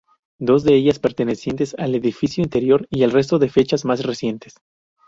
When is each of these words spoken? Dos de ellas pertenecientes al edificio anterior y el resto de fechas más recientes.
Dos 0.39 0.63
de 0.63 0.73
ellas 0.73 0.97
pertenecientes 0.97 1.75
al 1.77 1.93
edificio 1.93 2.43
anterior 2.43 2.87
y 2.89 3.03
el 3.03 3.11
resto 3.11 3.37
de 3.37 3.49
fechas 3.49 3.85
más 3.85 4.01
recientes. 4.03 4.55